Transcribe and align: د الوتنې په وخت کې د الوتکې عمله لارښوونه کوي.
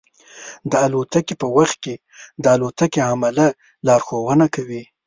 د 0.71 0.73
الوتنې 0.85 1.33
په 1.41 1.47
وخت 1.57 1.77
کې 1.83 1.95
د 2.43 2.45
الوتکې 2.55 2.99
عمله 3.11 3.45
لارښوونه 3.87 4.45
کوي. 4.55 4.83